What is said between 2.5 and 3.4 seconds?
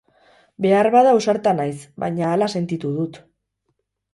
sentitu dut.